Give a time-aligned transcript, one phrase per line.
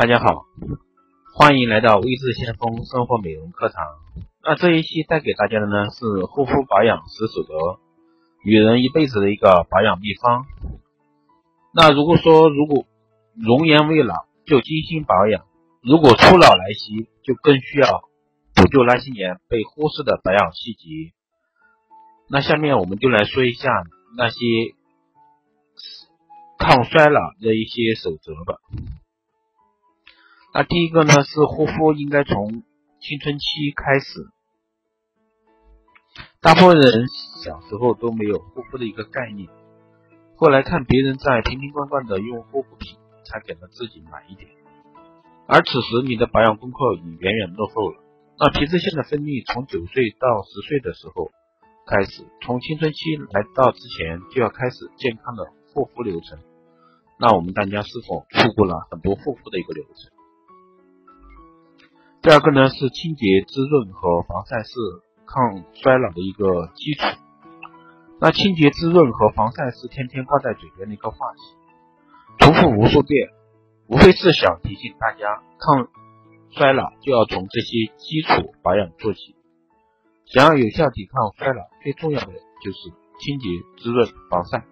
[0.00, 0.46] 大家好，
[1.34, 3.84] 欢迎来到微智先锋生活美容课堂。
[4.42, 7.52] 那这一期带给大家的呢是护肤保养十守则，
[8.42, 10.46] 女人一辈子的一个保养秘方。
[11.74, 12.86] 那如果说如果
[13.34, 14.14] 容颜未老
[14.46, 15.44] 就精心保养，
[15.82, 18.00] 如果初老来袭就更需要
[18.54, 21.12] 补救那些年被忽视的保养细节。
[22.30, 23.68] 那下面我们就来说一下
[24.16, 24.38] 那些
[26.56, 28.60] 抗衰老的一些守则吧。
[30.52, 32.62] 那第一个呢是护肤应该从
[33.00, 34.26] 青春期开始。
[36.40, 37.06] 大部分人
[37.42, 39.48] 小时候都没有护肤的一个概念，
[40.36, 44.50] 后来看别人在瓶瓶罐罐的用护肤品，才给了自己买一点。
[45.46, 48.02] 而此时你的保养功课已远远落后了。
[48.38, 51.30] 那皮脂腺的分泌从九岁到十岁的时候。
[51.86, 55.42] 开始从青春期来到之前就要开始健康的
[55.72, 56.38] 护肤流程，
[57.18, 60.19] 那我们大家是否错过了很多护肤的一个流程？
[62.22, 64.76] 第二个呢是清洁滋润和防晒是
[65.24, 67.06] 抗衰老的一个基础。
[68.20, 71.40] 那清洁滋润和防晒是天天挂在嘴边的一个话题，
[72.38, 73.30] 重复无数遍，
[73.86, 75.88] 无非是想提醒大家，抗
[76.50, 79.34] 衰老就要从这些基础保养做起。
[80.26, 82.26] 想要有效抵抗衰老，最重要的
[82.62, 83.48] 就是清洁、
[83.82, 84.66] 滋润、防晒。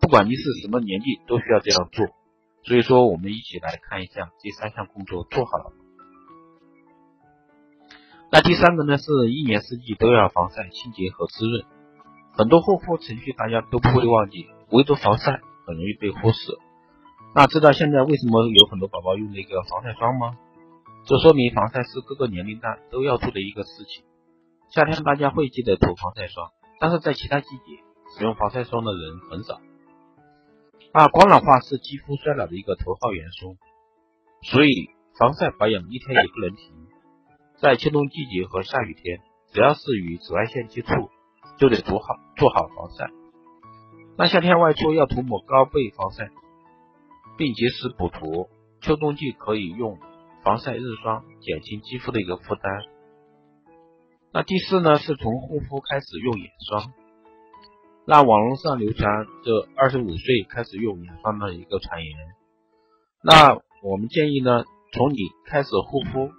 [0.00, 2.06] 不管你是什么年纪，都需要这样做。
[2.62, 5.72] 所以说，我们一起来看一下这三项工作做好了。
[8.32, 11.66] 那第三个呢，是一年四季都要防晒、清洁和滋润。
[12.32, 15.32] 很多护肤程序大家都不会忘记，唯独防晒
[15.66, 16.56] 很容易被忽视。
[17.34, 20.38] 那知道现在为什么有很多宝宝用那个防晒霜吗？
[21.04, 24.02] 这说明防晒是各个年龄段都要做的一个事情。
[24.70, 26.48] 夏天大家会记得涂防晒霜，
[26.80, 27.84] 但是在其他季节
[28.16, 29.60] 使用防晒霜的人很少。
[30.94, 33.58] 那，光老化是肌肤衰老的一个头号元凶，
[34.40, 34.88] 所以
[35.18, 36.81] 防晒保养一天也不能停。
[37.62, 39.20] 在秋冬季节和下雨天，
[39.52, 40.88] 只要是与紫外线接触，
[41.58, 42.04] 就得涂好
[42.36, 43.06] 做好防晒。
[44.18, 46.28] 那夏天外出要涂抹高倍防晒，
[47.38, 48.48] 并及时补涂。
[48.80, 49.96] 秋冬季可以用
[50.42, 52.64] 防晒日霜，减轻肌肤的一个负担。
[54.32, 56.92] 那第四呢，是从护肤开始用眼霜。
[58.04, 62.12] 那网络上流传着二十五岁开始用眼霜的一个传言。
[63.22, 63.54] 那
[63.84, 66.32] 我们建议呢，从你开始护肤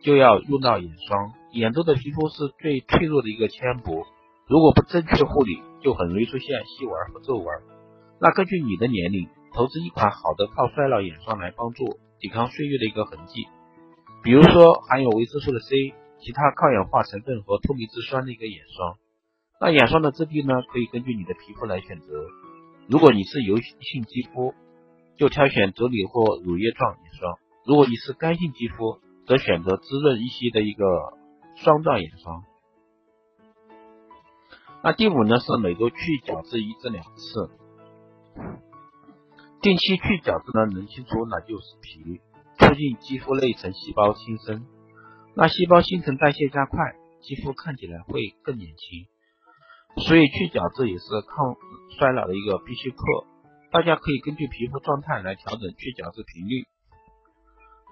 [0.00, 1.32] 就要用到眼霜。
[1.52, 4.06] 眼周的皮肤是最脆弱的一个纤薄，
[4.46, 7.46] 如果不正确护理，就很容易出现细纹和皱纹。
[8.20, 13.46] 那根据你的年龄，投资一款好的抗衰老眼霜来帮助抵抗岁月的一个痕迹。
[14.22, 15.94] 比如说含有维生素的 C。
[16.20, 18.98] 其他抗氧化成分和透明质酸的一个眼霜，
[19.60, 22.06] 那眼霜的质地呢，可以根据你的皮肤来选择。
[22.88, 24.52] 如果你是油性肌肤，
[25.16, 28.98] 就挑选啫喱或乳液状眼霜；如果你是干性肌肤，
[29.28, 30.84] 则选择滋润一些的一个
[31.56, 32.44] 霜状眼霜。
[34.82, 37.50] 那第五呢，是每周去角质一至两次，
[39.60, 42.22] 定期去角质呢，能清除老旧死皮，
[42.58, 44.66] 促进肌肤内层细胞新生。
[45.34, 46.78] 那细胞新陈代谢加快，
[47.20, 49.06] 肌肤看起来会更年轻，
[50.04, 51.54] 所以去角质也是抗
[51.98, 52.96] 衰老的一个必须课。
[53.70, 56.64] 大家可以根据皮肤状态来调整去角质频率，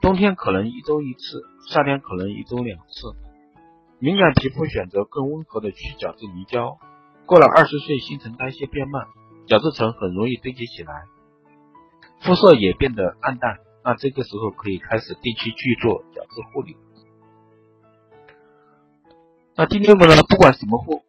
[0.01, 3.17] 冬天可能一周一次，夏天可能一周两次。
[3.99, 6.79] 敏感皮肤选择更温和的去角质泥胶。
[7.25, 9.07] 过了二十岁，新陈代谢变慢，
[9.47, 11.05] 角质层很容易堆积起来，
[12.21, 13.59] 肤色也变得暗淡。
[13.83, 16.77] 那这个时候可以开始定期去做角质护理。
[19.57, 20.23] 那第六个呢？
[20.29, 21.03] 不管什么肤，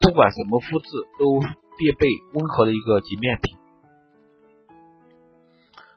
[0.00, 1.40] 不管什么肤质，都
[1.78, 3.56] 必备温和的一个洁面品。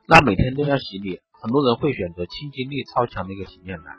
[0.05, 3.95] 那每天都要洗脸，很多人会选择清洁力超强的一个洗面奶，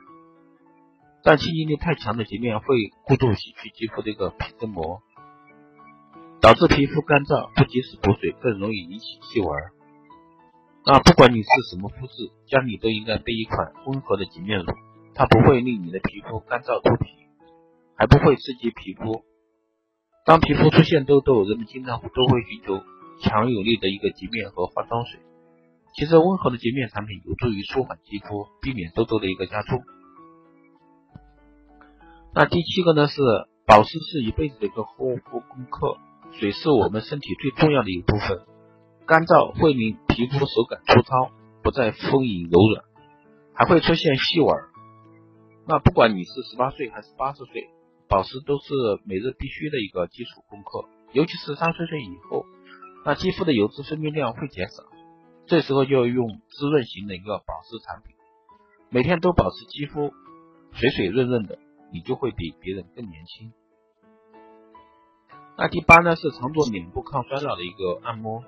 [1.24, 2.66] 但清洁力太强的洁面会
[3.04, 5.02] 过度洗去肌肤的一个皮脂膜，
[6.40, 9.50] 导致皮肤干燥，不及时补水，更容易引起细纹。
[10.86, 14.72] 那不管你是什么肤质，家里都应该备一款温和的洁面乳，
[15.14, 17.10] 它不会令你的皮肤干燥脱皮。
[17.94, 19.22] 还不会刺激皮肤。
[20.24, 22.82] 当皮肤出现痘痘，人们经常都会寻求
[23.20, 25.20] 强有力的一个洁面和化妆水。
[25.94, 29.82] 其实温和的洁面产品有助于舒缓肌肤，避免痘痘的一个加重。
[32.34, 33.20] 那第七个呢是
[33.66, 35.98] 保湿是一辈子的一个护肤功课。
[36.32, 38.40] 水是我们身体最重要的一部分，
[39.06, 41.30] 干燥会令皮肤手感粗糙，
[41.62, 42.84] 不再丰盈柔软，
[43.54, 44.56] 还会出现细纹。
[45.66, 47.68] 那不管你是十八岁还是八十岁。
[48.08, 48.74] 保湿都是
[49.06, 52.44] 每日必须的一个基础功课，尤其是三十岁以后，
[53.06, 54.82] 那肌肤的油脂分泌量会减少，
[55.46, 58.14] 这时候就要用滋润型的一个保湿产品，
[58.90, 60.12] 每天都保持肌肤
[60.72, 61.58] 水水润润的，
[61.92, 63.52] 你就会比别人更年轻。
[65.58, 68.42] 那第八呢是常做脸部抗衰老的一个按摩，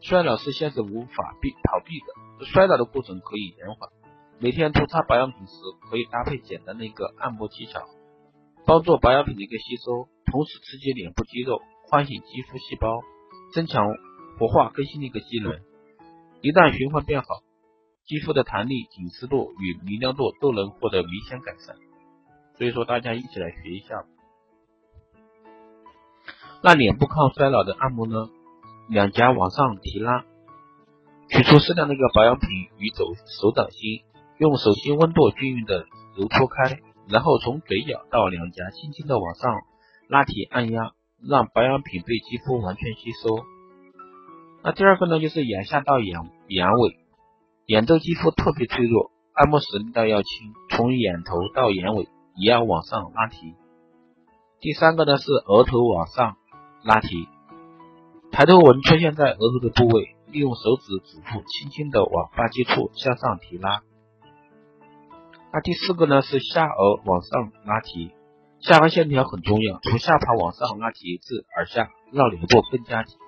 [0.00, 3.90] 衰老是现实无法避逃避的，衰老的过程可以延缓。
[4.38, 5.54] 每天涂擦保养品时，
[5.90, 7.80] 可以搭配简单的一个按摩技巧，
[8.66, 13.00] 帮助保养品的一个吸收，同时刺激脸部肌肉，唤醒肌肤细胞，
[13.52, 13.86] 增强
[14.38, 15.58] 活化更新的一个机能。
[16.44, 17.40] 一旦循环变好，
[18.04, 21.74] 肌肤的弹力、紧实度与明亮度都能获得明显改善。
[22.58, 24.04] 所以说，大家一起来学一下。
[26.62, 28.28] 那脸部抗衰老的按摩呢？
[28.90, 30.26] 两颊往上提拉，
[31.30, 34.04] 取出适量的一个保养品与手手掌心，
[34.36, 39.50] 用手心温度均匀的揉搓开，然后从嘴角到两颊轻轻的往上
[40.08, 40.92] 拉提按压，
[41.26, 43.53] 让保养品被肌肤完全吸收。
[44.66, 46.18] 那第二个呢，就是眼下到眼
[46.48, 46.96] 眼尾，
[47.66, 53.54] 眼周肌肤特别脆弱，按摩时力道要轻，从眼头到眼尾也要往上拉提。
[54.60, 56.38] 第三个呢是额头往上
[56.82, 57.28] 拉提，
[58.32, 63.82] 抬头纹出现在额头的部位，利用手指指腹轻轻的往发际处向上提拉。
[65.52, 68.12] 那第四个呢是下颚往上拉提，
[68.60, 73.18] 下颌线条很重要，从下巴往上拉提至耳下，让脸部更加紧。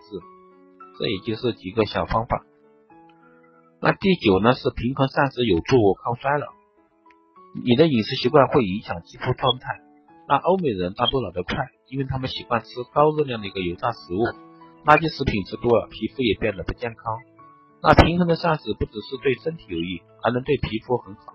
[0.99, 2.45] 这也就是几个小方法。
[3.81, 6.47] 那第九呢是平衡膳食有助抗衰老。
[7.65, 9.81] 你的饮食习惯会影响肌肤状态。
[10.29, 11.55] 那欧美人大多老得快，
[11.89, 14.25] 因为他们习惯吃高热量的一个油炸食物，
[14.85, 17.19] 垃圾食品吃多了，皮肤也变得不健康。
[17.83, 21.35] 那平衡的膳食不只是对身体有益，还能对皮肤很好。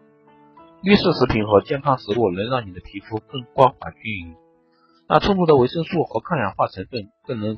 [0.83, 4.35] 绿色食品和健康食物能让你的皮肤更光滑均匀。
[5.07, 7.57] 那充足的维生素和抗氧化成分更能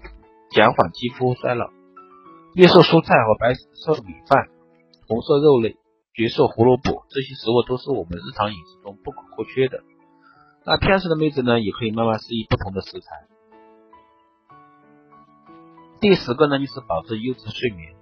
[0.52, 1.72] 减缓肌肤衰老。
[2.56, 4.48] 绿色蔬菜和白色米饭、
[5.08, 5.76] 红色肉类、
[6.14, 9.82] 橘色胡萝卜这些食物都是我们日常饮食中不可或缺的。
[10.64, 13.26] 那偏食的妹子呢，也可以慢慢适应不同的食材。
[16.00, 17.96] 第十个呢，就是保持优质睡眠。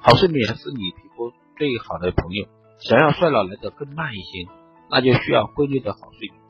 [0.00, 2.46] 好睡眠是你皮肤最好的朋友。
[2.78, 4.48] 想要衰老来得更慢一些，
[4.90, 6.40] 那就需要规律的好睡眠。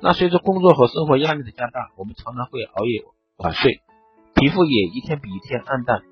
[0.00, 3.04] 那随着工作和生活压力的加大，我们常常会熬夜
[3.36, 3.80] 晚睡，
[4.34, 6.02] 皮肤也一天比一天暗淡。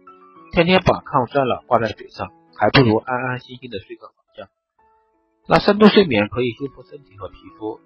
[0.55, 4.47] 天天把抗衰老挂在嘴上，还不如安安心心的睡个好觉。
[5.49, 7.81] 那深度睡眠可以修复身体和皮肤，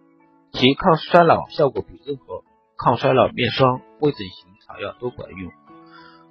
[0.52, 2.44] 其抗衰老效果比任何
[2.76, 5.50] 抗衰老面霜、微整形草药都管用。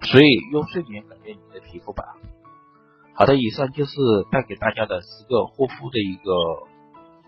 [0.03, 2.03] 所以用睡眠改变你的皮肤吧。
[3.15, 3.91] 好的，以上就是
[4.31, 6.67] 带给大家的十个护肤的一个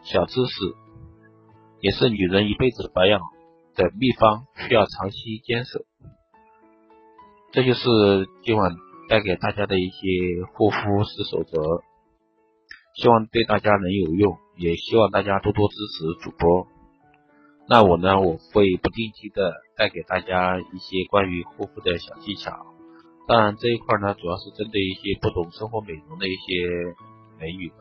[0.04, 0.76] 小知识，
[1.80, 3.20] 也是女人一辈子保养
[3.74, 5.80] 的秘方，需要长期坚守。
[7.52, 8.72] 这就是今晚。
[9.10, 11.82] 带给大家的一些护肤十守则，
[12.96, 16.68] 希望对大家能有用，也希望大家多多支持主播。
[17.68, 22.68] 那我呢，我会不定期的带给大家一些关于护肤的小技巧。
[23.28, 26.96] 当然这一块呢，主要是针对一些不懂生活美容的一些
[27.40, 27.78] 美女们。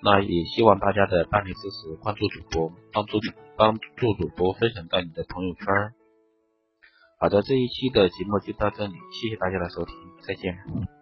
[0.00, 3.18] 那也希望大家的大力支持，关注主播，帮助
[3.56, 5.66] 帮助主播分享到你的朋友圈。
[7.20, 9.94] 好的，这一期的节目就到这里，谢谢大家的收听，
[10.24, 10.97] 再见。